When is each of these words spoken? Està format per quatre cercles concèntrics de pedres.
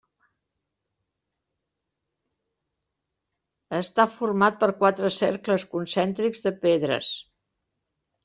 Està 3.81 4.07
format 4.15 4.59
per 4.65 4.71
quatre 4.81 5.13
cercles 5.19 5.67
concèntrics 5.75 6.43
de 6.47 6.55
pedres. 6.67 7.13